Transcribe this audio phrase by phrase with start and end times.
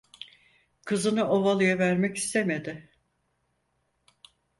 [0.85, 2.89] Kızını ovalıya vermek istemedi.